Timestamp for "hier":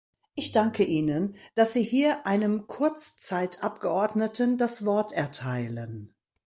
1.83-2.25